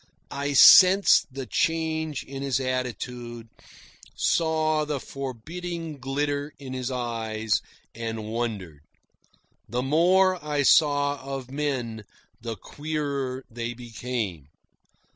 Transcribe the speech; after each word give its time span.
I 0.31 0.53
sensed 0.53 1.31
the 1.31 1.45
change 1.45 2.23
in 2.23 2.41
his 2.41 2.59
attitude, 2.59 3.49
saw 4.15 4.83
the 4.83 4.99
forbidding 4.99 5.99
glitter 5.99 6.53
in 6.57 6.73
his 6.73 6.89
eyes, 6.89 7.61
and 7.93 8.25
wondered. 8.25 8.81
The 9.69 9.83
more 9.83 10.43
I 10.43 10.63
saw 10.63 11.21
of 11.21 11.51
men, 11.51 12.03
the 12.41 12.55
queerer 12.55 13.43
they 13.51 13.75
became. 13.75 14.47